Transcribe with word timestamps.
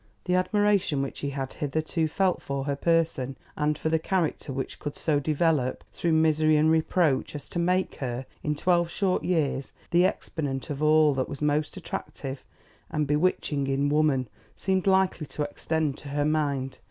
The 0.25 0.33
admiration 0.33 1.03
which 1.03 1.19
he 1.19 1.29
had 1.29 1.53
hitherto 1.53 2.07
felt 2.07 2.41
for 2.41 2.63
her 2.63 2.75
person 2.75 3.35
and 3.55 3.77
for 3.77 3.89
the 3.89 3.99
character 3.99 4.51
which 4.51 4.79
could 4.79 4.97
so 4.97 5.19
develop 5.19 5.83
through 5.93 6.13
misery 6.13 6.55
and 6.55 6.71
reproach 6.71 7.35
as 7.35 7.47
to 7.49 7.59
make 7.59 7.93
her 7.97 8.25
in 8.41 8.55
twelve 8.55 8.89
short 8.89 9.23
years, 9.23 9.73
the 9.91 10.07
exponent 10.07 10.71
of 10.71 10.81
all 10.81 11.13
that 11.13 11.29
was 11.29 11.39
most 11.43 11.77
attractive 11.77 12.43
and 12.89 13.05
bewitching 13.05 13.67
in 13.67 13.89
woman, 13.89 14.27
seemed 14.55 14.87
likely 14.87 15.27
to 15.27 15.43
extend 15.43 15.99
to 15.99 16.09
her 16.09 16.25
mind. 16.25 16.79